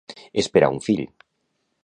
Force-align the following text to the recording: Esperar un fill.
Esperar 0.43 0.71
un 0.77 0.81
fill. 0.87 1.05